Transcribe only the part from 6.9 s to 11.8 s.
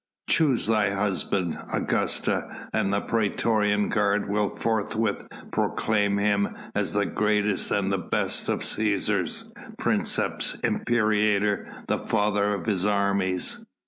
the greatest and best of Cæsars, princeps, imperator,